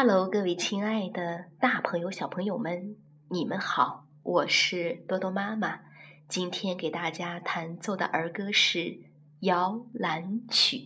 [0.00, 2.94] Hello，各位亲爱的大朋友、小朋友们，
[3.30, 5.80] 你们好，我是多多妈妈。
[6.28, 8.78] 今天给大家弹奏的儿歌是
[9.40, 10.76] 《摇篮曲》。